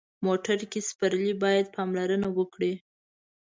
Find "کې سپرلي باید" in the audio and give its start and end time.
0.71-1.65